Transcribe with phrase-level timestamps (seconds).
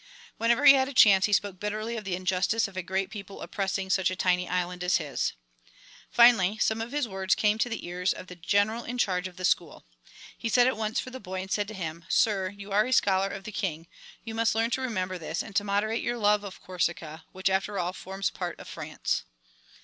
[0.37, 3.39] Whenever he had a chance he spoke bitterly of the injustice of a great people
[3.39, 5.33] oppressing such a tiny island as his.
[6.09, 9.37] Finally some of his words came to the ears of the general in charge of
[9.37, 9.85] the school.
[10.35, 12.91] He sent at once for the boy and said to him, "Sir, you are a
[12.91, 13.85] scholar of the King,
[14.23, 17.77] you must learn to remember this and to moderate your love of Corsica, which after
[17.77, 19.23] all forms part of France."